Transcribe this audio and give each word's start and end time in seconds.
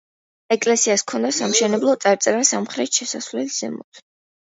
ეკლესიას 0.55 1.03
ჰქონდა 1.05 1.31
სამშენებლო 1.41 1.95
წარწერა 2.07 2.43
სამხრეთ 2.55 3.01
შესასვლელის 3.01 3.63
ზემოთ. 3.65 4.07